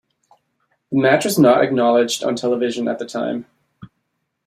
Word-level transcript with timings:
The 0.91 0.97
match 0.97 1.25
was 1.25 1.37
not 1.37 1.63
acknowledged 1.63 2.23
on 2.23 2.35
television 2.35 2.87
at 2.87 2.97
the 2.97 3.05
time. 3.05 3.45